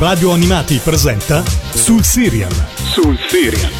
Radio 0.00 0.32
Animati 0.32 0.80
presenta 0.82 1.44
Sul 1.74 2.02
Serial. 2.02 2.50
Sul 2.74 3.18
Serial. 3.28 3.70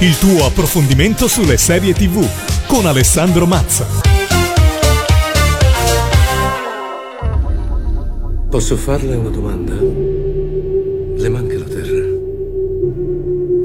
Il 0.00 0.18
tuo 0.18 0.44
approfondimento 0.44 1.26
sulle 1.26 1.56
serie 1.56 1.94
TV 1.94 2.22
con 2.66 2.84
Alessandro 2.84 3.46
Mazza. 3.46 3.86
Posso 8.50 8.76
farle 8.76 9.14
una 9.16 9.30
domanda? 9.30 9.72
Le 9.72 11.28
manca 11.30 11.56
la 11.56 11.64
terra? 11.64 12.04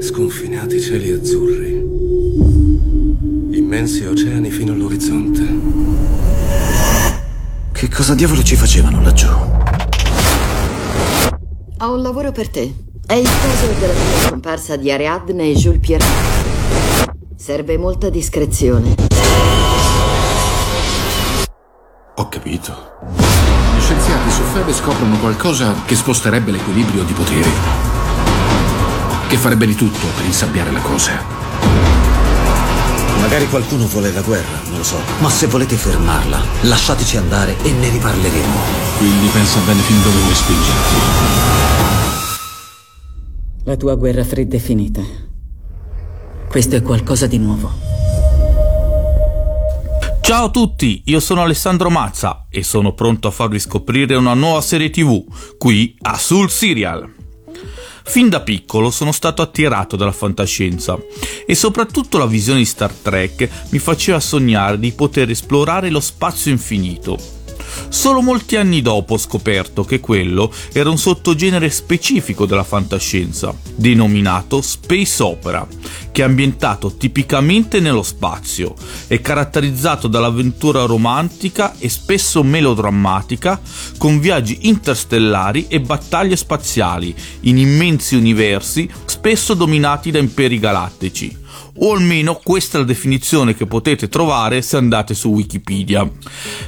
Sconfinati 0.00 0.80
cieli 0.80 1.10
azzurri. 1.10 1.84
Immensi 3.58 4.06
oceani 4.06 4.48
fino 4.50 4.72
all'orizzonte. 4.72 5.46
Che 7.72 7.88
cosa 7.90 8.14
diavolo 8.14 8.42
ci 8.42 8.56
facevano 8.56 9.02
laggiù? 9.02 9.55
Ho 11.80 11.92
un 11.92 12.00
lavoro 12.00 12.32
per 12.32 12.48
te. 12.48 12.74
È 13.04 13.12
il 13.12 13.28
caso 13.28 13.66
della 13.78 13.92
tua 13.92 14.28
scomparsa 14.28 14.76
di 14.76 14.90
Ariadne 14.90 15.50
e 15.50 15.54
Jules 15.54 15.78
Pierre. 15.78 16.06
Serve 17.36 17.76
molta 17.76 18.08
discrezione. 18.08 18.94
Ho 22.14 22.28
capito. 22.30 22.72
Gli 23.10 23.80
scienziati 23.80 24.30
su 24.30 24.40
Febe 24.54 24.72
scoprono 24.72 25.18
qualcosa 25.18 25.74
che 25.84 25.94
sposterebbe 25.94 26.50
l'equilibrio 26.50 27.02
di 27.02 27.12
potere. 27.12 27.50
Che 29.28 29.36
farebbe 29.36 29.66
di 29.66 29.74
tutto 29.74 30.06
per 30.16 30.24
insabbiare 30.24 30.72
la 30.72 30.80
cosa. 30.80 31.35
Magari 33.26 33.48
qualcuno 33.48 33.88
vuole 33.88 34.12
la 34.12 34.20
guerra, 34.20 34.60
non 34.68 34.76
lo 34.76 34.84
so. 34.84 35.00
Ma 35.18 35.28
se 35.28 35.48
volete 35.48 35.74
fermarla, 35.74 36.40
lasciateci 36.60 37.16
andare 37.16 37.56
e 37.64 37.72
ne 37.72 37.88
riparleremo. 37.88 38.58
Quindi 38.98 39.26
pensa 39.32 39.58
bene 39.66 39.80
fin 39.80 40.00
dove 40.00 40.20
vuoi 40.20 40.34
spingerti. 40.34 40.94
La 43.64 43.74
tua 43.76 43.96
guerra 43.96 44.22
fredda 44.22 44.54
è 44.54 44.60
finita. 44.60 45.02
Questo 46.48 46.76
è 46.76 46.82
qualcosa 46.82 47.26
di 47.26 47.38
nuovo. 47.38 47.72
Ciao 50.20 50.44
a 50.44 50.50
tutti, 50.50 51.02
io 51.06 51.18
sono 51.18 51.42
Alessandro 51.42 51.90
Mazza 51.90 52.46
e 52.48 52.62
sono 52.62 52.94
pronto 52.94 53.26
a 53.26 53.32
farvi 53.32 53.58
scoprire 53.58 54.14
una 54.14 54.34
nuova 54.34 54.60
serie 54.60 54.90
TV 54.90 55.24
qui 55.58 55.96
a 56.02 56.16
Sul 56.16 56.48
Serial. 56.48 57.15
Fin 58.08 58.28
da 58.30 58.40
piccolo 58.40 58.90
sono 58.90 59.12
stato 59.12 59.42
attirato 59.42 59.96
dalla 59.96 60.12
fantascienza 60.12 60.98
e 61.44 61.54
soprattutto 61.54 62.16
la 62.16 62.26
visione 62.26 62.60
di 62.60 62.64
Star 62.64 62.90
Trek 62.90 63.48
mi 63.70 63.78
faceva 63.78 64.20
sognare 64.20 64.78
di 64.78 64.92
poter 64.92 65.28
esplorare 65.28 65.90
lo 65.90 66.00
spazio 66.00 66.50
infinito. 66.50 67.35
Solo 67.88 68.20
molti 68.20 68.56
anni 68.56 68.82
dopo 68.82 69.14
ho 69.14 69.18
scoperto 69.18 69.84
che 69.84 70.00
quello 70.00 70.52
era 70.72 70.90
un 70.90 70.98
sottogenere 70.98 71.70
specifico 71.70 72.46
della 72.46 72.64
fantascienza, 72.64 73.54
denominato 73.74 74.60
Space 74.60 75.22
Opera, 75.22 75.66
che 76.12 76.22
è 76.22 76.24
ambientato 76.24 76.96
tipicamente 76.96 77.80
nello 77.80 78.02
spazio, 78.02 78.74
è 79.06 79.20
caratterizzato 79.20 80.08
dall'avventura 80.08 80.84
romantica 80.84 81.74
e 81.78 81.88
spesso 81.88 82.42
melodrammatica, 82.42 83.60
con 83.98 84.20
viaggi 84.20 84.58
interstellari 84.62 85.66
e 85.68 85.80
battaglie 85.80 86.36
spaziali 86.36 87.14
in 87.40 87.58
immensi 87.58 88.16
universi, 88.16 88.88
spesso 89.04 89.54
dominati 89.54 90.10
da 90.10 90.18
imperi 90.18 90.58
galattici 90.58 91.44
o 91.78 91.92
almeno 91.92 92.40
questa 92.42 92.78
è 92.78 92.80
la 92.80 92.86
definizione 92.86 93.54
che 93.54 93.66
potete 93.66 94.08
trovare 94.08 94.62
se 94.62 94.76
andate 94.76 95.14
su 95.14 95.30
Wikipedia. 95.30 96.08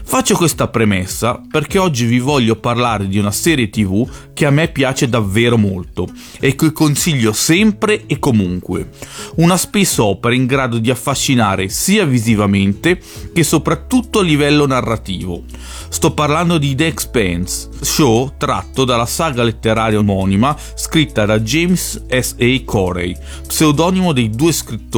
Faccio 0.04 0.34
questa 0.34 0.68
premessa 0.68 1.40
perché 1.50 1.78
oggi 1.78 2.04
vi 2.04 2.18
voglio 2.18 2.56
parlare 2.56 3.08
di 3.08 3.18
una 3.18 3.30
serie 3.30 3.70
tv 3.70 4.08
che 4.34 4.46
a 4.46 4.50
me 4.50 4.68
piace 4.68 5.08
davvero 5.08 5.56
molto 5.56 6.08
e 6.40 6.54
che 6.54 6.72
consiglio 6.72 7.32
sempre 7.32 8.04
e 8.06 8.18
comunque. 8.18 8.90
Una 9.36 9.56
space 9.56 10.00
opera 10.00 10.34
in 10.34 10.46
grado 10.46 10.78
di 10.78 10.90
affascinare 10.90 11.68
sia 11.68 12.04
visivamente 12.04 13.00
che 13.32 13.42
soprattutto 13.42 14.20
a 14.20 14.22
livello 14.22 14.66
narrativo. 14.66 15.42
Sto 15.88 16.12
parlando 16.12 16.58
di 16.58 16.74
The 16.74 16.86
Expanse, 16.86 17.68
show 17.80 18.32
tratto 18.36 18.84
dalla 18.84 19.06
saga 19.06 19.42
letteraria 19.42 19.98
omonima 19.98 20.56
scritta 20.74 21.24
da 21.24 21.40
James 21.40 22.04
S. 22.08 22.34
A. 22.38 22.64
Corey, 22.64 23.16
pseudonimo 23.46 24.12
dei 24.12 24.30
due 24.30 24.52
scrittori 24.52 24.96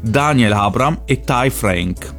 Daniel 0.00 0.52
Abram 0.52 1.02
e 1.04 1.20
Ty 1.20 1.50
Frank. 1.50 2.16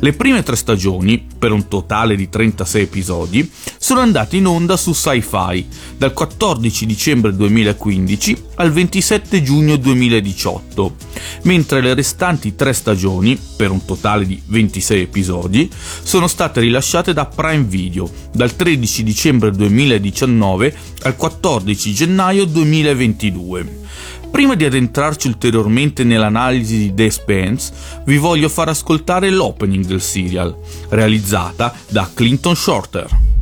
Le 0.00 0.12
prime 0.12 0.42
tre 0.42 0.56
stagioni, 0.56 1.24
per 1.38 1.52
un 1.52 1.68
totale 1.68 2.16
di 2.16 2.28
36 2.28 2.82
episodi, 2.82 3.50
sono 3.78 4.00
andate 4.00 4.36
in 4.36 4.46
onda 4.46 4.76
su 4.76 4.92
Sci-Fi 4.92 5.66
dal 5.96 6.12
14 6.12 6.84
dicembre 6.84 7.34
2015 7.34 8.42
al 8.56 8.72
27 8.72 9.42
giugno 9.42 9.76
2018, 9.76 10.96
mentre 11.42 11.80
le 11.80 11.94
restanti 11.94 12.54
tre 12.56 12.72
stagioni, 12.72 13.38
per 13.56 13.70
un 13.70 13.84
totale 13.84 14.26
di 14.26 14.42
26 14.44 15.00
episodi, 15.00 15.70
sono 16.02 16.26
state 16.26 16.60
rilasciate 16.60 17.14
da 17.14 17.24
Prime 17.24 17.64
Video 17.64 18.10
dal 18.32 18.54
13 18.54 19.02
dicembre 19.02 19.50
2019 19.52 20.76
al 21.02 21.16
14 21.16 21.94
gennaio 21.94 22.44
2022. 22.44 23.84
Prima 24.30 24.54
di 24.54 24.64
addentrarci 24.64 25.28
ulteriormente 25.28 26.04
nell'analisi 26.04 26.78
di 26.78 26.94
The 26.94 27.10
Spence, 27.10 27.72
vi 28.04 28.16
voglio 28.16 28.48
far 28.48 28.68
ascoltare 28.68 29.30
l'opening 29.30 29.84
del 29.84 30.02
serial, 30.02 30.54
realizzata 30.88 31.74
da 31.88 32.08
Clinton 32.12 32.54
Shorter. 32.54 33.35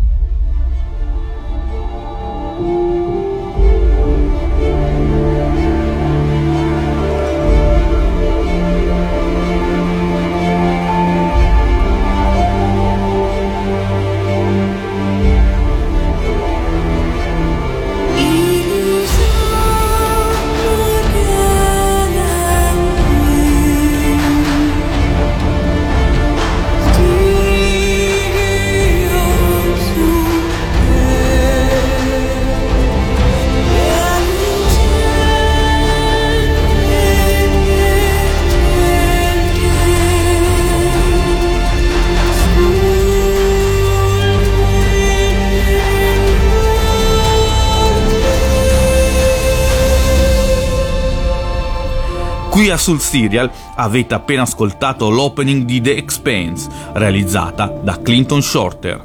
Qui 52.64 52.72
a 52.72 52.78
Sul 52.78 52.98
Serial 52.98 53.50
avete 53.76 54.14
appena 54.14 54.40
ascoltato 54.40 55.10
l'opening 55.10 55.66
di 55.66 55.82
The 55.82 55.96
Expanse, 55.96 56.66
realizzata 56.94 57.66
da 57.66 58.00
Clinton 58.00 58.40
Shorter. 58.40 59.04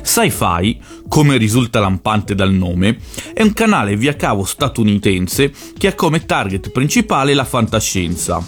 Sci-Fi, 0.00 0.80
come 1.06 1.36
risulta 1.36 1.80
lampante 1.80 2.34
dal 2.34 2.50
nome, 2.50 2.98
è 3.34 3.42
un 3.42 3.52
canale 3.52 3.94
via 3.94 4.16
cavo 4.16 4.42
statunitense 4.42 5.52
che 5.76 5.88
ha 5.88 5.94
come 5.94 6.24
target 6.24 6.70
principale 6.70 7.34
la 7.34 7.44
fantascienza, 7.44 8.42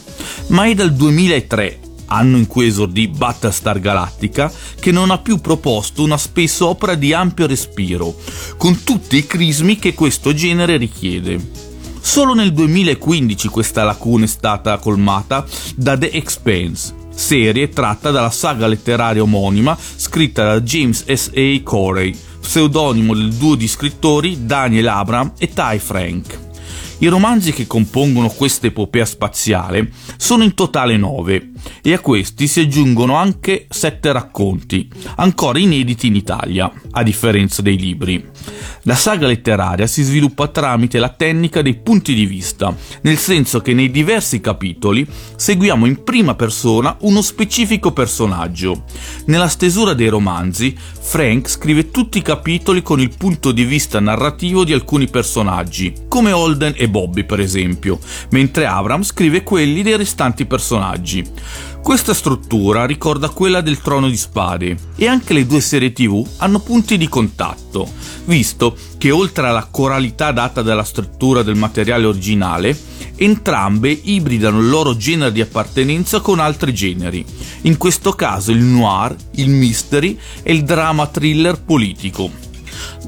ma 0.47 0.65
è 0.65 0.75
dal 0.75 0.95
2003 0.95 1.81
anno 2.07 2.39
in 2.39 2.47
cui 2.47 2.67
esordì 2.67 3.09
Battlestar 3.09 3.79
Galactica, 3.79 4.51
che 4.81 4.91
non 4.91 5.11
ha 5.11 5.19
più 5.19 5.43
proposto 5.43 6.03
una 6.03 6.17
space 6.17 6.65
opera 6.65 6.95
di 6.95 7.13
ampio 7.13 7.47
respiro, 7.47 8.17
con 8.57 8.85
tutti 8.85 9.19
i 9.19 9.27
crismi 9.27 9.79
che 9.79 9.93
questo 9.93 10.33
genere 10.33 10.79
richiede. 10.79 11.70
Solo 12.03 12.35
nel 12.35 12.53
2015 12.53 13.49
questa 13.49 13.85
lacuna 13.85 14.25
è 14.25 14.29
stata 14.29 14.79
colmata 14.79 15.47
da 15.77 15.97
The 15.97 16.11
Expanse, 16.11 16.95
serie 17.15 17.69
tratta 17.69 18.11
dalla 18.11 18.31
saga 18.31 18.67
letteraria 18.67 19.23
omonima 19.23 19.77
scritta 19.79 20.45
da 20.45 20.61
James 20.61 21.05
S. 21.05 21.31
A. 21.35 21.63
Corey, 21.63 22.17
pseudonimo 22.41 23.15
del 23.15 23.33
duo 23.35 23.55
di 23.55 23.69
scrittori 23.69 24.45
Daniel 24.45 24.89
Abram 24.89 25.33
e 25.39 25.53
Ty 25.53 25.79
Frank. 25.79 26.39
I 26.99 27.07
romanzi 27.07 27.53
che 27.53 27.67
compongono 27.67 28.29
questa 28.29 28.67
epopea 28.67 29.05
spaziale 29.05 29.91
sono 30.17 30.43
in 30.43 30.55
totale 30.55 30.97
nove 30.97 31.50
e 31.83 31.93
a 31.93 32.01
questi 32.01 32.47
si 32.47 32.61
aggiungono 32.61 33.15
anche 33.15 33.67
sette 33.69 34.13
racconti, 34.13 34.89
ancora 35.17 35.59
inediti 35.59 36.07
in 36.07 36.17
Italia, 36.17 36.71
a 36.93 37.03
differenza 37.03 37.63
dei 37.63 37.79
libri. 37.79 38.25
La 38.85 38.95
saga 38.95 39.27
letteraria 39.27 39.87
si 39.87 40.03
sviluppa 40.03 40.49
tramite 40.49 40.99
la 40.99 41.11
tecnica 41.11 41.61
dei 41.63 41.77
punti 41.77 42.15
di 42.15 42.25
vista, 42.25 42.75
nel 43.03 43.19
senso 43.19 43.61
che 43.61 43.75
nei 43.75 43.91
diversi 43.91 44.41
capitoli 44.41 45.07
seguiamo 45.37 45.85
in 45.87 46.03
prima 46.03 46.35
persona 46.35 46.97
uno 47.01 47.21
specifico 47.21 47.93
personaggio. 47.93 48.85
Nella 49.27 49.49
stesura 49.49 49.93
dei 49.93 50.09
romanzi, 50.09 50.75
Frank 50.77 51.49
scrive 51.51 51.91
tutti 51.91 52.19
i 52.19 52.23
capitoli 52.23 52.83
con 52.83 53.01
il 53.01 53.15
punto 53.17 53.53
di 53.53 53.65
vista 53.65 54.01
narrativo 54.01 54.65
di 54.65 54.73
alcuni 54.73 55.09
personaggi, 55.09 55.93
come 56.09 56.33
Holden 56.33 56.75
e 56.77 56.89
Bobby 56.89 57.25
per 57.25 57.41
esempio, 57.41 57.99
mentre 58.31 58.67
Abram 58.67 59.03
scrive 59.03 59.43
quelli 59.43 59.83
dei 59.83 59.97
restanti 59.97 60.47
personaggi. 60.47 61.25
Questa 61.83 62.15
struttura 62.15 62.85
ricorda 62.85 63.31
quella 63.31 63.61
del 63.61 63.81
Trono 63.81 64.09
di 64.09 64.17
Spade 64.17 64.77
e 64.95 65.09
anche 65.09 65.33
le 65.33 65.47
due 65.47 65.61
serie 65.61 65.93
TV 65.93 66.25
hanno 66.37 66.61
punti 66.61 66.97
di 66.97 67.09
contatto, 67.09 67.89
visto 68.27 68.77
che 68.97 69.11
oltre 69.11 69.49
alla 69.49 69.67
coralità 69.69 70.31
data 70.31 70.63
dalla 70.63 70.85
struttura 70.85 71.43
del 71.43 71.57
materiale 71.57 72.05
originale, 72.05 72.79
entrambe 73.17 73.91
ibridano 73.91 74.61
il 74.61 74.69
loro 74.69 74.97
genere 74.97 75.33
di 75.33 75.41
appartenenza 75.41 76.21
con 76.21 76.39
altri 76.39 76.73
generi, 76.73 77.25
in 77.63 77.77
questo 77.77 78.13
caso 78.13 78.53
il 78.53 78.63
noir, 78.63 79.17
il 79.33 79.49
mystery 79.49 80.17
e 80.43 80.53
il 80.53 80.63
drama 80.63 81.07
thriller 81.09 81.61
politico. 81.61 82.40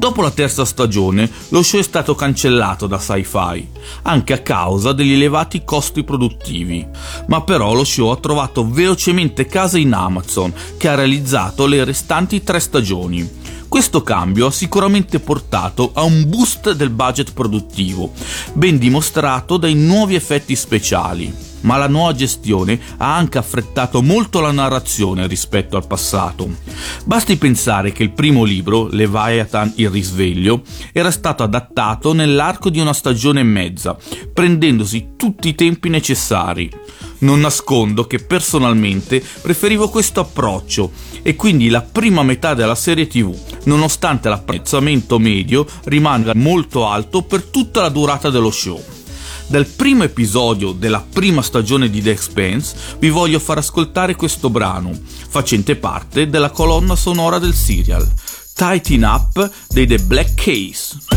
Dopo 0.03 0.21
la 0.21 0.33
terza 0.33 0.65
stagione, 0.65 1.31
lo 1.51 1.63
show 1.63 1.79
è 1.79 1.83
stato 1.85 2.17
cancellato 2.17 2.89
da 2.89 2.99
Sci-Fi, 2.99 3.69
anche 4.03 4.33
a 4.33 4.39
causa 4.39 4.93
degli 4.93 5.13
elevati 5.13 5.63
costi 5.63 6.03
produttivi. 6.03 6.85
Ma 7.29 7.43
però 7.43 7.73
lo 7.73 7.85
show 7.85 8.09
ha 8.11 8.17
trovato 8.17 8.69
velocemente 8.69 9.47
casa 9.47 9.79
in 9.79 9.93
Amazon, 9.93 10.53
che 10.77 10.89
ha 10.89 10.97
realizzato 10.97 11.67
le 11.67 11.85
restanti 11.85 12.43
tre 12.43 12.59
stagioni. 12.59 13.31
Questo 13.69 14.03
cambio 14.03 14.47
ha 14.47 14.51
sicuramente 14.51 15.21
portato 15.21 15.93
a 15.95 16.03
un 16.03 16.29
boost 16.29 16.73
del 16.73 16.91
budget 16.91 17.33
produttivo, 17.33 18.11
ben 18.55 18.79
dimostrato 18.79 19.57
dai 19.57 19.75
nuovi 19.75 20.17
effetti 20.17 20.57
speciali 20.57 21.51
ma 21.63 21.77
la 21.77 21.89
nuova 21.89 22.15
gestione 22.15 22.79
ha 22.99 23.17
anche 23.17 23.39
affrettato 23.39 24.03
molto 24.03 24.41
la 24.41 24.53
narrazione 24.53 25.27
rispetto 25.27 25.77
al 25.77 25.87
passato. 25.87 26.49
Basti 27.05 27.37
pensare 27.37 27.93
che 27.93 28.03
il 28.03 28.13
primo 28.13 28.45
libro, 28.45 28.89
Leviathan 28.91 29.73
il 29.77 29.91
risveglio, 29.91 30.63
era 30.93 31.11
stato 31.11 31.43
adattato 31.43 32.13
nell'arco 32.13 32.71
di 32.71 32.81
una 32.81 32.93
stagione 32.93 33.41
e 33.41 33.45
mezza, 33.45 33.97
prendendosi 34.33 35.11
tutti 35.17 35.49
i 35.49 35.55
tempi 35.55 35.89
necessari. 35.89 36.71
Non 37.19 37.41
nascondo 37.41 38.07
che 38.07 38.19
personalmente 38.19 39.23
preferivo 39.41 39.89
questo 39.89 40.21
approccio 40.21 40.91
e 41.23 41.37
quindi 41.37 41.69
la 41.69 41.83
prima 41.83 42.23
metà 42.25 42.55
della 42.55 42.75
serie 42.75 43.07
TV, 43.07 43.33
nonostante 43.65 44.29
l'apprezzamento 44.29 45.21
medio, 45.21 45.65
rimanga 45.85 46.33
molto 46.35 46.87
alto 46.87 47.23
per 47.23 47.45
tutta 47.45 47.81
la 47.81 47.89
durata 47.89 48.29
dello 48.29 48.51
show. 48.51 48.83
Dal 49.53 49.67
primo 49.67 50.03
episodio 50.03 50.73
della 50.73 51.05
prima 51.07 51.43
stagione 51.43 51.91
di 51.91 52.01
The 52.01 52.13
Expanse 52.13 52.75
vi 52.99 53.11
voglio 53.11 53.39
far 53.39 53.59
ascoltare 53.59 54.17
questo 54.17 54.49
brano, 54.49 54.99
facente 55.29 55.77
parte 55.77 56.31
della 56.31 56.49
colonna 56.49 56.97
sonora 56.97 57.39
del 57.39 57.53
serial, 57.53 58.11
Tighten 58.55 59.03
Up 59.03 59.51
dei 59.69 59.87
The 59.87 59.99
Black 59.99 60.33
Case. 60.37 61.12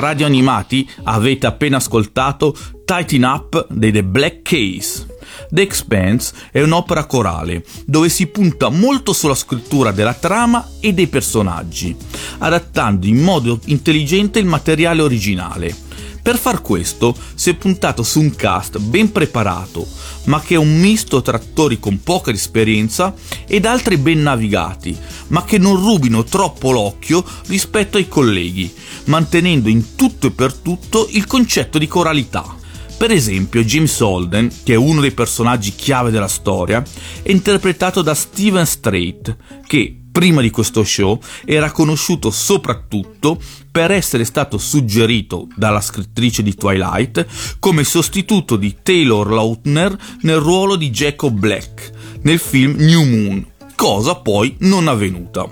Radio 0.00 0.26
Animati 0.26 0.88
avete 1.04 1.46
appena 1.46 1.78
ascoltato 1.78 2.56
Tighten 2.84 3.22
Up 3.22 3.66
dei 3.70 3.92
The 3.92 4.04
Black 4.04 4.42
Case. 4.42 5.06
The 5.50 5.62
Expanse 5.62 6.34
è 6.50 6.60
un'opera 6.62 7.06
corale 7.06 7.64
dove 7.84 8.08
si 8.08 8.26
punta 8.26 8.68
molto 8.68 9.12
sulla 9.12 9.34
scrittura 9.34 9.90
della 9.92 10.14
trama 10.14 10.68
e 10.80 10.92
dei 10.92 11.06
personaggi, 11.06 11.96
adattando 12.38 13.06
in 13.06 13.22
modo 13.22 13.58
intelligente 13.66 14.38
il 14.38 14.46
materiale 14.46 15.02
originale. 15.02 15.74
Per 16.22 16.38
far 16.38 16.62
questo 16.62 17.16
si 17.34 17.50
è 17.50 17.54
puntato 17.54 18.04
su 18.04 18.20
un 18.20 18.36
cast 18.36 18.78
ben 18.78 19.10
preparato, 19.10 19.84
ma 20.26 20.40
che 20.40 20.54
è 20.54 20.56
un 20.56 20.78
misto 20.78 21.20
tra 21.20 21.36
attori 21.36 21.80
con 21.80 22.00
poca 22.00 22.30
esperienza 22.30 23.12
ed 23.44 23.66
altri 23.66 23.96
ben 23.96 24.22
navigati, 24.22 24.96
ma 25.28 25.42
che 25.42 25.58
non 25.58 25.74
rubino 25.74 26.22
troppo 26.22 26.70
l'occhio 26.70 27.24
rispetto 27.46 27.96
ai 27.96 28.06
colleghi, 28.06 28.72
mantenendo 29.06 29.68
in 29.68 29.96
tutto 29.96 30.28
e 30.28 30.30
per 30.30 30.54
tutto 30.54 31.08
il 31.10 31.26
concetto 31.26 31.76
di 31.76 31.88
coralità. 31.88 32.60
Per 32.96 33.10
esempio, 33.10 33.64
James 33.64 33.98
Holden, 33.98 34.48
che 34.62 34.74
è 34.74 34.76
uno 34.76 35.00
dei 35.00 35.10
personaggi 35.10 35.74
chiave 35.74 36.12
della 36.12 36.28
storia, 36.28 36.80
è 37.20 37.32
interpretato 37.32 38.00
da 38.00 38.14
Steven 38.14 38.64
Strait, 38.64 39.36
che 39.66 40.01
prima 40.12 40.42
di 40.42 40.50
questo 40.50 40.84
show 40.84 41.18
era 41.44 41.72
conosciuto 41.72 42.30
soprattutto 42.30 43.40
per 43.70 43.90
essere 43.90 44.24
stato 44.24 44.58
suggerito 44.58 45.48
dalla 45.56 45.80
scrittrice 45.80 46.42
di 46.42 46.54
Twilight 46.54 47.26
come 47.58 47.82
sostituto 47.82 48.56
di 48.56 48.76
Taylor 48.82 49.30
Lautner 49.32 49.96
nel 50.20 50.36
ruolo 50.36 50.76
di 50.76 50.90
Jacob 50.90 51.36
Black 51.36 51.90
nel 52.22 52.38
film 52.38 52.76
New 52.76 53.04
Moon, 53.04 53.46
cosa 53.74 54.14
poi 54.16 54.54
non 54.60 54.86
avvenuta. 54.86 55.48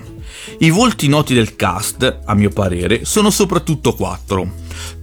I 0.58 0.70
volti 0.70 1.08
noti 1.08 1.34
del 1.34 1.56
cast, 1.56 2.20
a 2.24 2.34
mio 2.34 2.50
parere, 2.50 3.04
sono 3.04 3.30
soprattutto 3.30 3.94
quattro. 3.94 4.52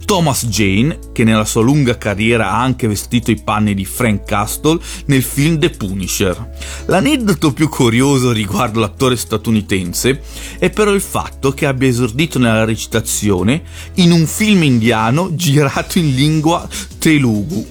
Thomas 0.08 0.46
Jane, 0.46 1.00
che 1.12 1.22
nella 1.22 1.44
sua 1.44 1.60
lunga 1.60 1.98
carriera 1.98 2.50
ha 2.50 2.62
anche 2.62 2.88
vestito 2.88 3.30
i 3.30 3.42
panni 3.44 3.74
di 3.74 3.84
Frank 3.84 4.24
Castle 4.24 4.80
nel 5.04 5.22
film 5.22 5.58
The 5.58 5.68
Punisher. 5.68 6.50
L'aneddoto 6.86 7.52
più 7.52 7.68
curioso 7.68 8.32
riguardo 8.32 8.80
l'attore 8.80 9.16
statunitense 9.16 10.22
è 10.58 10.70
però 10.70 10.92
il 10.92 11.02
fatto 11.02 11.52
che 11.52 11.66
abbia 11.66 11.88
esordito 11.88 12.38
nella 12.38 12.64
recitazione 12.64 13.62
in 13.96 14.12
un 14.12 14.24
film 14.24 14.62
indiano 14.62 15.34
girato 15.34 15.98
in 15.98 16.14
lingua 16.14 16.66
telugu. 16.96 17.68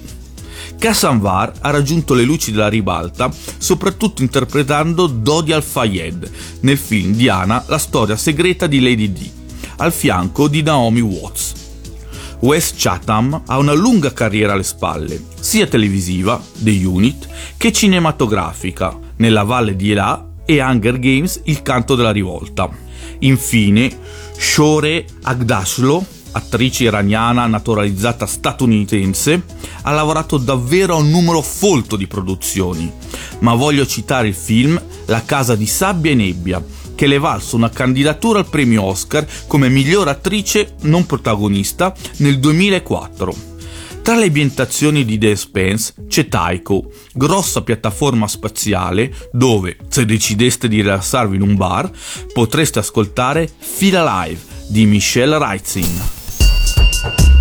Kassanvar 0.77 1.53
ha 1.61 1.71
raggiunto 1.71 2.13
le 2.13 2.21
luci 2.21 2.51
della 2.51 2.69
ribalta 2.69 3.33
soprattutto 3.57 4.21
interpretando 4.21 5.07
Dodi 5.07 5.53
Al-Fayed 5.53 6.31
nel 6.59 6.77
film 6.77 7.13
Diana, 7.13 7.65
la 7.67 7.79
storia 7.79 8.15
segreta 8.15 8.67
di 8.67 8.79
Lady 8.79 9.11
D, 9.11 9.27
al 9.77 9.91
fianco 9.91 10.47
di 10.47 10.61
Naomi 10.61 11.01
Watts. 11.01 11.56
Wes 12.39 12.73
Chatham 12.77 13.41
ha 13.47 13.57
una 13.57 13.73
lunga 13.73 14.13
carriera 14.13 14.53
alle 14.53 14.63
spalle, 14.63 15.23
sia 15.39 15.65
televisiva, 15.65 16.39
The 16.57 16.85
Unit, 16.85 17.27
che 17.57 17.71
cinematografica, 17.71 18.95
nella 19.17 19.43
Valle 19.43 19.75
di 19.75 19.91
Elà 19.91 20.23
e 20.45 20.61
Hunger 20.61 20.99
Games 20.99 21.41
Il 21.45 21.63
canto 21.63 21.95
della 21.95 22.11
rivolta. 22.11 22.69
Infine, 23.19 23.89
Shore 24.37 25.05
Agdashlo, 25.23 26.05
attrice 26.31 26.83
iraniana 26.83 27.47
naturalizzata 27.47 28.27
statunitense, 28.27 29.43
ha 29.81 29.91
lavorato 29.91 30.37
davvero 30.37 30.95
a 30.95 30.99
un 30.99 31.09
numero 31.09 31.41
folto 31.41 31.95
di 31.95 32.05
produzioni, 32.05 32.91
ma 33.39 33.55
voglio 33.55 33.87
citare 33.87 34.27
il 34.27 34.35
film 34.35 34.79
La 35.05 35.23
casa 35.25 35.55
di 35.55 35.65
sabbia 35.65 36.11
e 36.11 36.15
nebbia, 36.15 36.63
che 36.97 37.05
le 37.05 37.19
valso 37.19 37.55
una 37.55 37.69
candidatura 37.69 38.39
al 38.39 38.49
premio 38.49 38.81
Oscar 38.81 39.25
come 39.45 39.69
miglior 39.69 40.07
attrice 40.07 40.73
non 40.81 41.05
protagonista 41.05 41.93
nel 42.17 42.39
2004. 42.39 43.35
Tra 44.01 44.15
le 44.15 44.25
ambientazioni 44.25 45.05
di 45.05 45.19
The 45.19 45.29
Expanse 45.29 45.93
c'è 46.07 46.27
Taiko, 46.27 46.91
grossa 47.13 47.61
piattaforma 47.61 48.27
spaziale 48.27 49.13
dove, 49.31 49.77
se 49.89 50.05
decideste 50.05 50.67
di 50.67 50.77
rilassarvi 50.77 51.35
in 51.35 51.43
un 51.43 51.55
bar, 51.55 51.91
potreste 52.33 52.79
ascoltare 52.79 53.47
Feel 53.55 53.97
Alive 53.97 54.41
di 54.67 54.87
Michelle 54.87 55.37
Reitzin. 55.37 57.36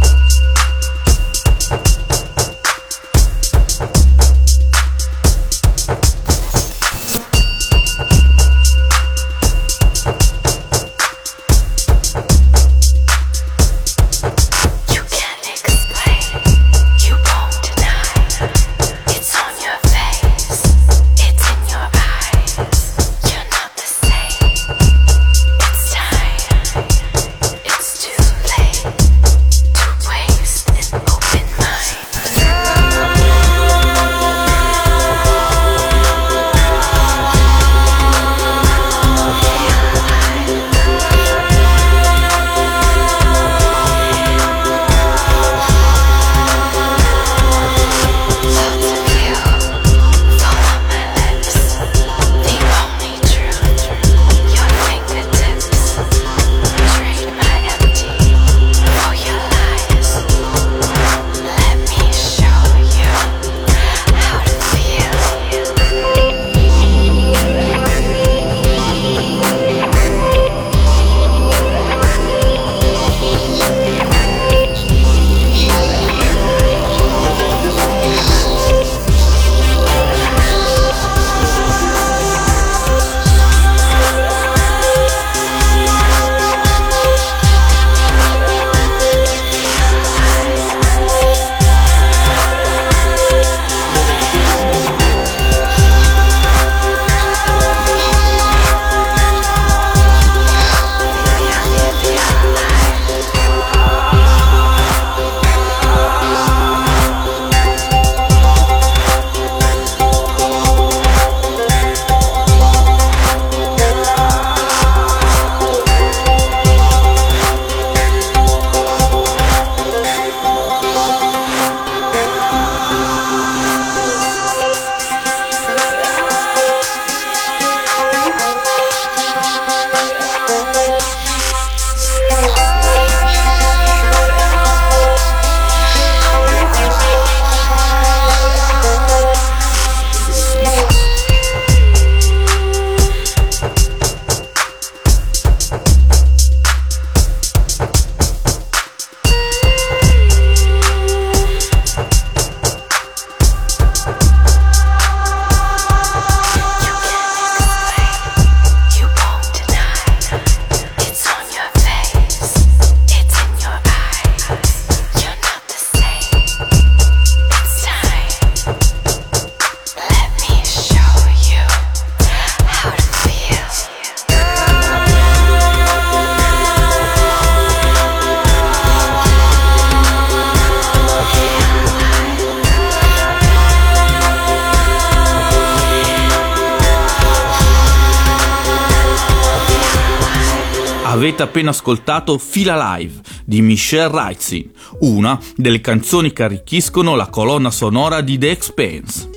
Appena 191.56 191.70
ascoltato 191.70 192.36
Fila 192.36 192.96
Live 192.96 193.18
di 193.46 193.62
Michelle 193.62 194.10
Reitzin, 194.10 194.70
una 195.00 195.40
delle 195.56 195.80
canzoni 195.80 196.30
che 196.30 196.42
arricchiscono 196.42 197.14
la 197.14 197.28
colonna 197.28 197.70
sonora 197.70 198.20
di 198.20 198.36
The 198.36 198.50
Expanse. 198.50 199.30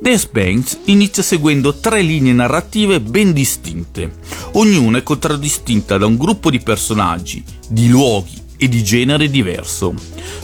The 0.00 0.10
Expanse 0.10 0.80
inizia 0.86 1.22
seguendo 1.22 1.74
tre 1.74 2.02
linee 2.02 2.32
narrative 2.32 3.00
ben 3.00 3.32
distinte, 3.32 4.10
ognuna 4.54 4.98
è 4.98 5.02
contraddistinta 5.04 5.98
da 5.98 6.06
un 6.06 6.16
gruppo 6.16 6.50
di 6.50 6.58
personaggi, 6.58 7.44
di 7.68 7.86
luoghi 7.88 8.41
e 8.62 8.68
di 8.68 8.84
genere 8.84 9.28
diverso. 9.28 9.92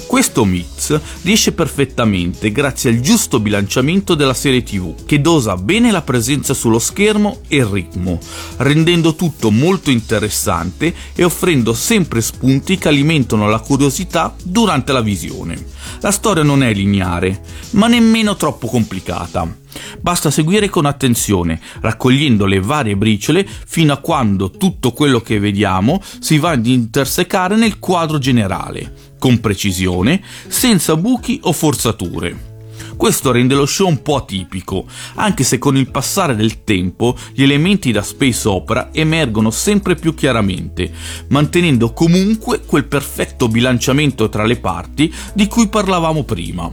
Questo 0.08 0.44
mix 0.44 0.98
riesce 1.22 1.52
perfettamente 1.52 2.50
grazie 2.50 2.90
al 2.90 2.98
giusto 2.98 3.38
bilanciamento 3.38 4.16
della 4.16 4.34
serie 4.34 4.64
TV, 4.64 5.04
che 5.06 5.20
dosa 5.20 5.54
bene 5.54 5.92
la 5.92 6.02
presenza 6.02 6.52
sullo 6.52 6.80
schermo 6.80 7.42
e 7.46 7.58
il 7.58 7.66
ritmo, 7.66 8.18
rendendo 8.56 9.14
tutto 9.14 9.52
molto 9.52 9.90
interessante 9.90 10.92
e 11.14 11.22
offrendo 11.22 11.74
sempre 11.74 12.20
spunti 12.20 12.76
che 12.76 12.88
alimentano 12.88 13.48
la 13.48 13.60
curiosità 13.60 14.34
durante 14.42 14.90
la 14.92 15.00
visione. 15.00 15.64
La 16.00 16.10
storia 16.10 16.42
non 16.42 16.64
è 16.64 16.72
lineare, 16.72 17.40
ma 17.72 17.86
nemmeno 17.86 18.34
troppo 18.34 18.66
complicata. 18.66 19.66
Basta 20.00 20.30
seguire 20.30 20.68
con 20.68 20.86
attenzione, 20.86 21.60
raccogliendo 21.80 22.46
le 22.46 22.60
varie 22.60 22.96
briciole 22.96 23.46
fino 23.66 23.92
a 23.92 23.98
quando 23.98 24.50
tutto 24.50 24.92
quello 24.92 25.20
che 25.20 25.38
vediamo 25.38 26.02
si 26.20 26.38
va 26.38 26.50
ad 26.50 26.66
intersecare 26.66 27.56
nel 27.56 27.78
quadro 27.78 28.18
generale, 28.18 29.14
con 29.18 29.40
precisione, 29.40 30.22
senza 30.48 30.96
buchi 30.96 31.40
o 31.42 31.52
forzature. 31.52 32.47
Questo 32.96 33.30
rende 33.30 33.54
lo 33.54 33.66
show 33.66 33.88
un 33.88 34.02
po' 34.02 34.16
atipico, 34.16 34.86
anche 35.14 35.44
se 35.44 35.58
con 35.58 35.76
il 35.76 35.90
passare 35.90 36.34
del 36.34 36.64
tempo 36.64 37.16
gli 37.32 37.42
elementi 37.42 37.92
da 37.92 38.02
space 38.02 38.48
opera 38.48 38.88
emergono 38.92 39.50
sempre 39.50 39.94
più 39.94 40.14
chiaramente, 40.14 40.90
mantenendo 41.28 41.92
comunque 41.92 42.62
quel 42.64 42.84
perfetto 42.84 43.48
bilanciamento 43.48 44.28
tra 44.28 44.44
le 44.44 44.56
parti 44.56 45.12
di 45.32 45.46
cui 45.46 45.68
parlavamo 45.68 46.24
prima. 46.24 46.70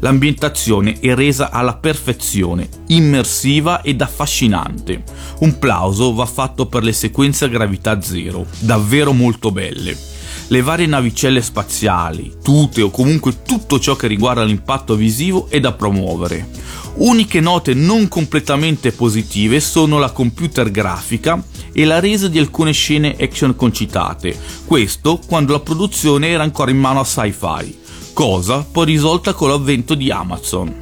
L'ambientazione 0.00 0.98
è 0.98 1.14
resa 1.14 1.50
alla 1.50 1.76
perfezione, 1.76 2.68
immersiva 2.88 3.82
ed 3.82 4.00
affascinante. 4.00 5.04
Un 5.40 5.58
plauso 5.58 6.12
va 6.12 6.26
fatto 6.26 6.66
per 6.66 6.82
le 6.82 6.92
sequenze 6.92 7.44
a 7.44 7.48
gravità 7.48 8.00
zero, 8.00 8.46
davvero 8.58 9.12
molto 9.12 9.52
belle. 9.52 10.11
Le 10.48 10.62
varie 10.62 10.86
navicelle 10.86 11.40
spaziali, 11.40 12.34
tute 12.42 12.82
o 12.82 12.90
comunque 12.90 13.42
tutto 13.42 13.78
ciò 13.78 13.96
che 13.96 14.06
riguarda 14.06 14.44
l'impatto 14.44 14.94
visivo 14.94 15.46
è 15.48 15.60
da 15.60 15.72
promuovere. 15.72 16.48
Uniche 16.94 17.40
note 17.40 17.74
non 17.74 18.08
completamente 18.08 18.92
positive 18.92 19.60
sono 19.60 19.98
la 19.98 20.10
computer 20.10 20.70
grafica 20.70 21.42
e 21.72 21.84
la 21.84 22.00
resa 22.00 22.28
di 22.28 22.38
alcune 22.38 22.72
scene 22.72 23.16
action 23.18 23.56
concitate, 23.56 24.38
questo 24.66 25.18
quando 25.26 25.52
la 25.52 25.60
produzione 25.60 26.28
era 26.28 26.42
ancora 26.42 26.70
in 26.70 26.78
mano 26.78 27.00
a 27.00 27.04
sci-fi 27.04 27.80
cosa 28.12 28.62
poi 28.62 28.84
risolta 28.86 29.32
con 29.32 29.48
l'avvento 29.48 29.94
di 29.94 30.10
Amazon. 30.10 30.81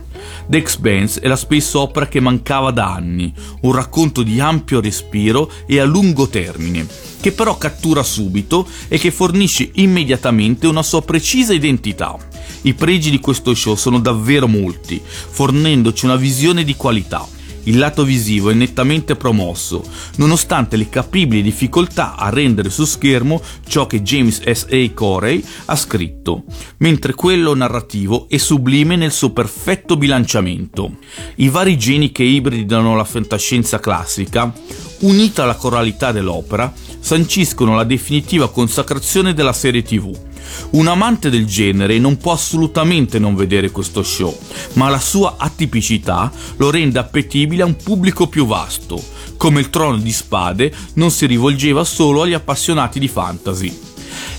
The 0.51 0.57
Expanse 0.57 1.21
è 1.21 1.29
la 1.29 1.37
space 1.37 1.77
opera 1.77 2.09
che 2.09 2.19
mancava 2.19 2.73
da 2.73 2.93
anni, 2.93 3.33
un 3.61 3.71
racconto 3.71 4.25
di 4.25 4.41
ampio 4.41 4.81
respiro 4.81 5.49
e 5.65 5.79
a 5.79 5.85
lungo 5.85 6.27
termine, 6.27 6.85
che 7.21 7.31
però 7.31 7.57
cattura 7.57 8.03
subito 8.03 8.67
e 8.89 8.99
che 8.99 9.13
fornisce 9.13 9.71
immediatamente 9.75 10.67
una 10.67 10.83
sua 10.83 11.03
precisa 11.03 11.55
identità. 11.55 12.17
I 12.63 12.75
pregi 12.75 13.11
di 13.11 13.21
questo 13.21 13.55
show 13.55 13.77
sono 13.77 14.01
davvero 14.01 14.49
molti, 14.49 15.01
fornendoci 15.05 16.05
una 16.05 16.17
visione 16.17 16.65
di 16.65 16.75
qualità 16.75 17.25
il 17.65 17.79
lato 17.79 18.05
visivo 18.05 18.51
è 18.51 18.55
nettamente 18.55 19.17
promosso, 19.17 19.85
nonostante 20.17 20.77
le 20.77 20.89
capibili 20.89 21.43
difficoltà 21.43 22.17
a 22.17 22.31
rendere 22.31 22.71
su 22.71 22.85
schermo 22.85 23.43
ciò 23.67 23.87
che 23.87 24.03
James 24.03 24.43
S. 24.43 24.67
A. 24.71 24.91
Corey 24.95 25.45
ha 25.67 25.77
scritto, 25.77 26.45
mentre 26.79 27.15
quello 27.15 27.55
narrativo 27.55 28.27
è 28.29 28.37
sublime 28.37 28.97
nel 28.97 29.13
suo 29.13 29.31
perfetto 29.31 29.97
bilanciamento. 29.97 30.97
I 31.37 31.49
vari 31.49 31.77
geni 31.77 32.13
che 32.13 32.23
ibridano 32.23 32.97
la 32.97 33.05
fantascienza 33.05 33.79
classica, 33.79 34.53
unita 35.01 35.43
alla 35.43 35.57
coralità 35.57 36.13
dell'opera, 36.13 36.73
sanciscono 37.01 37.75
la 37.75 37.85
definitiva 37.85 38.51
consacrazione 38.51 39.35
della 39.35 39.53
serie 39.53 39.83
TV 39.83 40.29
un 40.71 40.87
amante 40.87 41.31
del 41.31 41.47
genere 41.47 41.99
non 41.99 42.17
può 42.17 42.33
assolutamente 42.33 43.19
non 43.19 43.35
vedere 43.35 43.71
questo 43.71 44.03
show, 44.03 44.37
ma 44.75 44.89
la 44.89 44.99
sua 44.99 45.37
atipicità 45.39 46.31
lo 46.57 46.71
rende 46.71 46.99
appetibile 46.99 47.63
a 47.63 47.67
un 47.67 47.77
pubblico 47.77 48.27
più 48.27 48.47
vasto, 48.47 49.03
come 49.37 49.61
il 49.61 49.71
trono 49.71 49.97
di 49.97 50.13
spade 50.13 50.73
non 50.95 51.11
si 51.11 51.27
rivolgeva 51.27 51.85
solo 51.85 52.23
agli 52.23 52.35
appassionati 52.35 52.99
di 52.99 53.09
fantasy. 53.09 53.79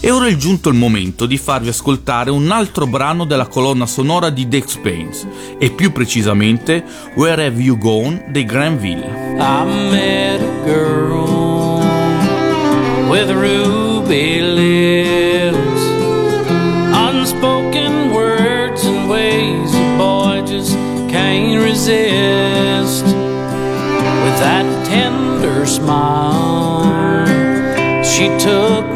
E 0.04 0.10
ora 0.10 0.28
è 0.28 0.36
giunto 0.36 0.70
il 0.70 0.76
momento 0.76 1.26
di 1.26 1.38
farvi 1.38 1.70
ascoltare 1.70 2.32
un 2.32 2.50
altro 2.52 2.88
brano 2.88 3.24
della 3.24 3.48
colonna 3.48 3.86
sonora 3.86 4.30
di 4.30 4.48
The 4.48 4.58
Expanse, 4.58 5.28
e 5.60 5.70
più 5.72 5.92
precisamente 5.92 6.84
Where 7.16 7.46
Have 7.46 7.62
You 7.62 7.78
Gone 7.78 8.26
dei 8.30 8.44
Granville. 8.44 9.36
I 9.38 9.90
met 9.90 10.42
a 10.42 10.66
girl 10.66 11.80
with 13.08 13.30
ruby 13.30 14.42
lips, 14.42 15.41
that 24.42 24.66
tender 24.88 25.68
smile, 25.68 26.82
she 28.04 28.26
took 28.40 28.91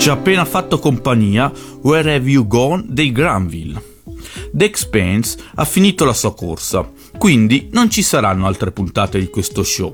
Ci 0.00 0.08
ha 0.08 0.12
appena 0.12 0.46
fatto 0.46 0.78
compagnia 0.78 1.52
Where 1.82 2.14
Have 2.14 2.30
You 2.30 2.46
Gone 2.46 2.84
dei 2.86 3.12
Granville. 3.12 3.82
The 4.50 4.64
Expanse 4.64 5.36
ha 5.56 5.66
finito 5.66 6.06
la 6.06 6.14
sua 6.14 6.34
corsa, 6.34 6.90
quindi 7.18 7.68
non 7.72 7.90
ci 7.90 8.02
saranno 8.02 8.46
altre 8.46 8.70
puntate 8.70 9.18
di 9.18 9.28
questo 9.28 9.62
show. 9.62 9.92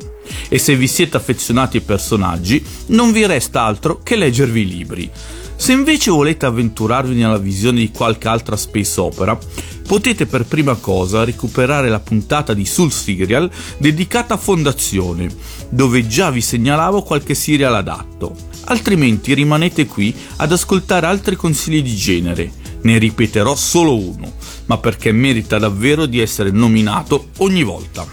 E 0.49 0.59
se 0.61 0.77
vi 0.77 0.87
siete 0.87 1.16
affezionati 1.16 1.79
ai 1.79 1.83
personaggi, 1.83 2.64
non 2.87 3.11
vi 3.11 3.27
resta 3.27 3.62
altro 3.62 3.99
che 4.01 4.14
leggervi 4.14 4.61
i 4.61 4.69
libri. 4.69 5.11
Se 5.57 5.73
invece 5.73 6.11
volete 6.11 6.47
avventurarvi 6.47 7.14
nella 7.14 7.38
visione 7.38 7.81
di 7.81 7.90
qualche 7.90 8.29
altra 8.29 8.57
space 8.57 9.01
opera, 9.01 9.37
potete 9.87 10.27
per 10.27 10.45
prima 10.45 10.75
cosa 10.75 11.25
recuperare 11.25 11.88
la 11.88 11.99
puntata 11.99 12.55
di 12.55 12.66
Soul 12.66 12.92
Serial 12.92 13.51
dedicata 13.79 14.35
a 14.35 14.37
Fondazione, 14.38 15.29
dove 15.71 16.07
già 16.07 16.31
vi 16.31 16.40
segnalavo 16.40 17.03
qualche 17.03 17.35
serial 17.35 17.75
adatto. 17.75 18.35
Altrimenti 18.66 19.33
rimanete 19.33 19.87
qui 19.87 20.14
ad 20.37 20.53
ascoltare 20.53 21.07
altri 21.07 21.37
consigli 21.37 21.83
di 21.83 21.95
genere. 21.95 22.53
Ne 22.83 22.99
ripeterò 22.99 23.55
solo 23.57 23.97
uno, 23.97 24.35
ma 24.66 24.79
perché 24.79 25.11
merita 25.11 25.59
davvero 25.59 26.07
di 26.07 26.21
essere 26.21 26.51
nominato 26.51 27.29
ogni 27.38 27.62
volta. 27.62 28.07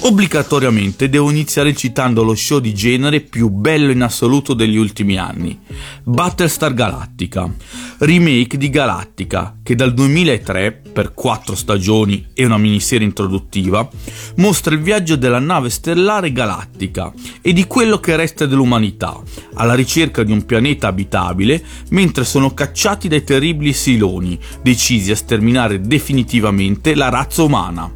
Obbligatoriamente 0.00 1.08
devo 1.08 1.30
iniziare 1.30 1.74
citando 1.74 2.22
lo 2.22 2.34
show 2.34 2.58
di 2.58 2.74
genere 2.74 3.20
più 3.20 3.48
bello 3.48 3.90
in 3.90 4.02
assoluto 4.02 4.52
degli 4.52 4.76
ultimi 4.76 5.16
anni, 5.16 5.58
Battlestar 6.02 6.74
Galactica, 6.74 7.50
remake 7.98 8.56
di 8.56 8.70
Galactica, 8.70 9.58
che 9.62 9.74
dal 9.74 9.94
2003, 9.94 10.82
per 10.92 11.14
quattro 11.14 11.54
stagioni 11.54 12.28
e 12.34 12.44
una 12.44 12.58
miniserie 12.58 13.06
introduttiva, 13.06 13.88
mostra 14.36 14.74
il 14.74 14.80
viaggio 14.80 15.16
della 15.16 15.38
nave 15.38 15.70
stellare 15.70 16.32
Galactica 16.32 17.12
e 17.40 17.52
di 17.52 17.66
quello 17.66 17.98
che 17.98 18.16
resta 18.16 18.46
dell'umanità, 18.46 19.20
alla 19.54 19.74
ricerca 19.74 20.22
di 20.22 20.32
un 20.32 20.44
pianeta 20.44 20.88
abitabile, 20.88 21.62
mentre 21.90 22.24
sono 22.24 22.54
cacciati 22.54 23.08
dai 23.08 23.24
terribili 23.24 23.72
Siloni, 23.72 24.38
decisi 24.62 25.10
a 25.10 25.16
sterminare 25.16 25.80
definitivamente 25.80 26.94
la 26.94 27.08
razza 27.08 27.42
umana 27.42 27.92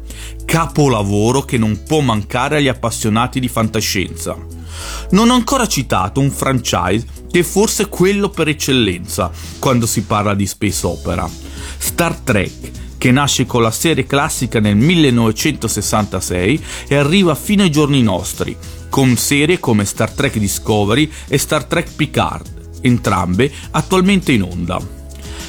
capolavoro 0.49 1.41
che 1.41 1.59
non 1.59 1.83
può 1.83 1.99
mancare 1.99 2.57
agli 2.57 2.67
appassionati 2.67 3.39
di 3.39 3.47
fantascienza. 3.47 4.58
Non 5.11 5.29
ho 5.29 5.33
ancora 5.33 5.67
citato 5.67 6.19
un 6.19 6.31
franchise 6.31 7.05
che 7.31 7.39
è 7.39 7.43
forse 7.43 7.89
quello 7.89 8.29
per 8.29 8.47
eccellenza 8.47 9.31
quando 9.59 9.85
si 9.85 10.03
parla 10.03 10.33
di 10.33 10.45
space 10.45 10.85
opera. 10.85 11.29
Star 11.77 12.15
Trek, 12.15 12.97
che 12.97 13.11
nasce 13.11 13.45
con 13.45 13.61
la 13.61 13.71
serie 13.71 14.05
classica 14.05 14.59
nel 14.59 14.75
1966 14.75 16.63
e 16.87 16.95
arriva 16.95 17.33
fino 17.35 17.63
ai 17.63 17.71
giorni 17.71 18.01
nostri, 18.03 18.55
con 18.89 19.15
serie 19.15 19.59
come 19.59 19.85
Star 19.85 20.11
Trek 20.11 20.37
Discovery 20.37 21.09
e 21.27 21.37
Star 21.37 21.63
Trek 21.63 21.93
Picard, 21.95 22.79
entrambe 22.81 23.51
attualmente 23.71 24.31
in 24.31 24.43
onda. 24.43 24.97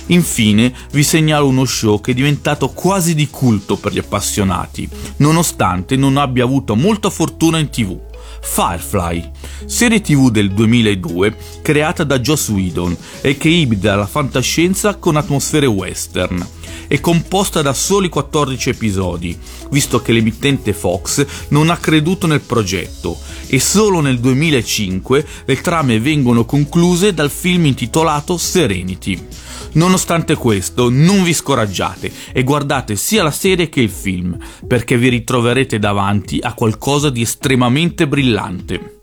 Infine 0.07 0.73
vi 0.93 1.03
segnalo 1.03 1.47
uno 1.47 1.65
show 1.65 2.01
che 2.01 2.11
è 2.11 2.15
diventato 2.15 2.69
quasi 2.71 3.15
di 3.15 3.29
culto 3.29 3.77
per 3.77 3.93
gli 3.93 3.99
appassionati, 3.99 4.89
nonostante 5.19 5.97
non 5.97 6.17
abbia 6.17 6.45
avuto 6.45 6.75
molta 6.75 7.11
fortuna 7.11 7.59
in 7.59 7.71
tv. 7.71 8.09
Firefly, 8.41 9.31
serie 9.67 10.01
tv 10.01 10.31
del 10.31 10.53
2002 10.53 11.37
creata 11.63 12.05
da 12.05 12.19
Joss 12.19 12.49
Whedon 12.49 12.97
e 13.21 13.37
che 13.37 13.49
ibrida 13.49 13.95
la 13.95 14.07
fantascienza 14.07 14.97
con 14.97 15.17
atmosfere 15.17 15.67
western. 15.67 16.47
È 16.87 16.99
composta 16.99 17.63
da 17.63 17.73
soli 17.73 18.09
14 18.09 18.71
episodi, 18.71 19.39
visto 19.71 20.03
che 20.03 20.13
l'emittente 20.13 20.73
Fox 20.73 21.25
non 21.49 21.71
ha 21.71 21.77
creduto 21.77 22.27
nel 22.27 22.41
progetto 22.41 23.17
e 23.47 23.61
solo 23.61 24.01
nel 24.01 24.19
2005 24.19 25.27
le 25.45 25.61
trame 25.61 26.01
vengono 26.01 26.45
concluse 26.45 27.15
dal 27.15 27.31
film 27.31 27.67
intitolato 27.67 28.37
Serenity. 28.37 29.25
Nonostante 29.73 30.35
questo, 30.35 30.91
non 30.91 31.23
vi 31.23 31.33
scoraggiate 31.33 32.11
e 32.33 32.43
guardate 32.43 32.97
sia 32.97 33.23
la 33.23 33.31
serie 33.31 33.69
che 33.69 33.81
il 33.81 33.91
film, 33.91 34.37
perché 34.67 34.99
vi 34.99 35.09
ritroverete 35.09 35.79
davanti 35.79 36.39
a 36.43 36.55
qualcosa 36.55 37.11
di 37.11 37.23
estremamente 37.23 38.09
brillante. 38.09 38.99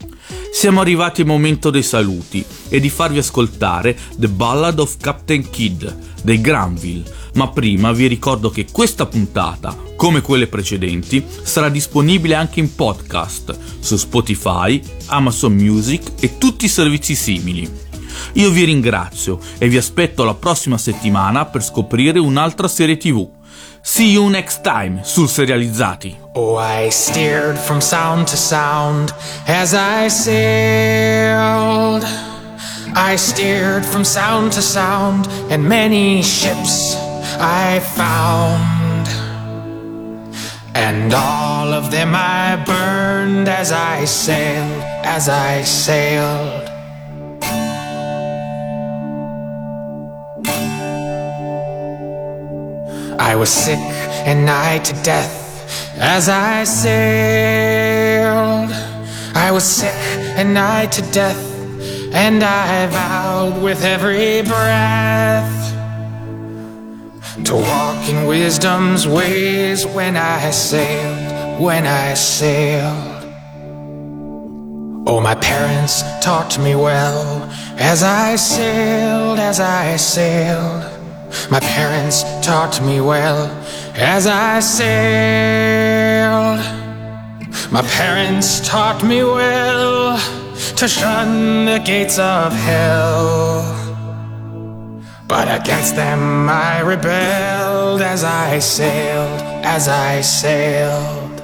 Siamo 0.52 0.82
arrivati 0.82 1.22
al 1.22 1.28
momento 1.28 1.70
dei 1.70 1.84
saluti 1.84 2.44
e 2.70 2.80
di 2.80 2.90
farvi 2.90 3.20
ascoltare 3.20 3.96
The 4.18 4.28
Ballad 4.28 4.80
of 4.80 4.98
Captain 5.00 5.50
Kidd 5.50 5.86
dei 6.24 6.42
Granville, 6.42 7.04
ma 7.36 7.50
prima 7.50 7.92
vi 7.92 8.08
ricordo 8.08 8.50
che 8.50 8.66
questa 8.72 9.06
puntata, 9.06 9.78
come 9.96 10.22
quelle 10.22 10.48
precedenti, 10.48 11.24
sarà 11.44 11.70
disponibile 11.70 12.34
anche 12.34 12.60
in 12.60 12.74
podcast 12.74 13.58
su 13.80 13.96
Spotify, 13.98 14.82
Amazon 15.08 15.54
Music 15.54 16.14
e 16.20 16.38
tutti 16.38 16.66
i 16.66 16.70
servizi 16.70 17.14
simili. 17.14 17.86
Io 18.38 18.52
vi 18.52 18.66
ringrazio 18.66 19.40
e 19.58 19.68
vi 19.68 19.78
aspetto 19.78 20.24
la 20.24 20.36
prossima 20.36 20.78
settimana 20.78 21.46
per 21.46 21.64
scoprire 21.64 22.20
un'altra 22.20 22.68
serie 22.68 22.96
TV. 22.96 23.28
See 23.82 24.12
you 24.12 24.28
next 24.28 24.62
time 24.62 25.00
sul 25.02 25.28
Serializzati. 25.28 26.16
Oh, 26.34 26.60
I 26.60 26.92
steered 26.92 27.58
from 27.58 27.80
sound 27.80 28.28
to 28.30 28.36
sound 28.36 29.12
as 29.48 29.74
I 29.74 30.08
sailed. 30.10 32.06
I 32.94 33.18
steered 33.18 33.84
from 33.84 34.04
sound 34.04 34.54
to 34.54 34.62
sound, 34.62 35.28
and 35.50 35.66
many 35.66 36.22
ships 36.22 36.96
I 37.40 37.80
found. 37.80 39.08
And 40.74 41.12
all 41.12 41.74
of 41.74 41.90
them 41.90 42.14
I 42.14 42.62
burned 42.64 43.48
as 43.48 43.72
I 43.72 44.06
sailed, 44.06 44.84
as 45.04 45.28
I 45.28 45.64
sailed. 45.64 46.67
I 53.30 53.36
was 53.36 53.50
sick 53.50 53.78
and 54.30 54.46
nigh 54.46 54.80
to 54.80 54.94
death 55.04 55.36
as 56.00 56.30
I 56.30 56.64
sailed. 56.64 58.22
I 59.36 59.52
was 59.52 59.66
sick 59.66 60.00
and 60.38 60.54
nigh 60.54 60.86
to 60.86 61.02
death, 61.12 61.44
and 62.14 62.42
I 62.42 62.88
vowed 62.88 63.62
with 63.62 63.84
every 63.84 64.44
breath 64.44 65.74
to 67.44 67.56
walk 67.56 68.08
in 68.08 68.28
wisdom's 68.28 69.06
ways 69.06 69.86
when 69.86 70.16
I 70.16 70.50
sailed, 70.52 71.60
when 71.62 71.86
I 71.86 72.14
sailed. 72.14 73.26
Oh, 75.06 75.20
my 75.20 75.36
parents 75.36 76.02
taught 76.22 76.58
me 76.60 76.76
well 76.76 77.44
as 77.78 78.04
I 78.04 78.38
sailed, 78.38 79.38
as 79.38 79.60
I 79.60 79.98
sailed. 79.98 80.97
My 81.50 81.60
parents 81.60 82.24
taught 82.46 82.82
me 82.82 83.02
well 83.02 83.50
as 83.96 84.28
I 84.28 84.60
sailed. 84.60 84.88
My 87.72 87.82
parents 87.82 88.68
taught 88.68 89.04
me 89.04 89.24
well 89.24 90.18
to 90.78 90.88
shun 90.88 91.66
the 91.66 91.80
gates 91.80 92.18
of 92.18 92.54
hell. 92.54 93.74
But 95.28 95.62
against 95.62 95.96
them 95.96 96.48
I 96.50 96.80
rebelled 96.80 98.02
as 98.02 98.24
I 98.24 98.60
sailed, 98.60 99.42
as 99.66 99.88
I 99.88 100.22
sailed. 100.22 101.44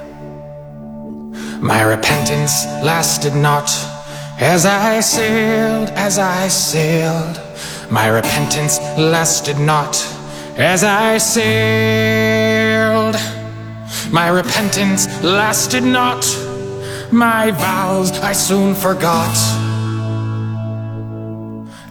My 1.60 1.82
repentance 1.82 2.64
lasted 2.82 3.34
not 3.34 3.68
as 4.40 4.64
I 4.64 5.00
sailed, 5.00 5.90
as 5.90 6.18
I 6.18 6.48
sailed. 6.48 7.43
My 7.90 8.08
repentance 8.08 8.80
lasted 8.96 9.58
not 9.58 9.96
as 10.56 10.84
I 10.84 11.18
sailed. 11.18 13.16
My 14.10 14.28
repentance 14.28 15.06
lasted 15.22 15.82
not. 15.82 16.24
My 17.10 17.50
vows 17.50 18.10
I 18.20 18.32
soon 18.32 18.74
forgot. 18.74 19.36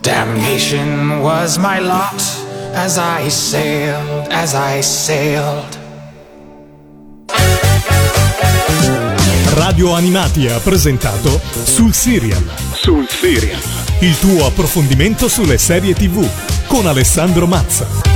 Damnation 0.01 1.21
was 1.21 1.57
my 1.57 1.79
lot 1.79 2.21
as 2.73 2.97
I 2.97 3.29
sailed, 3.29 4.27
as 4.31 4.55
I 4.55 4.81
sailed. 4.81 5.77
Radio 9.55 9.93
Animati 9.93 10.47
ha 10.47 10.59
presentato 10.59 11.39
Sul 11.63 11.93
Serial. 11.93 12.43
Sul 12.73 13.07
Serial. 13.07 13.82
Il 14.03 14.19
tuo 14.19 14.45
approfondimento 14.45 15.29
sulle 15.29 15.57
serie 15.57 15.93
TV 15.93 16.27
con 16.67 16.87
Alessandro 16.87 17.47
Mazza. 17.47 18.12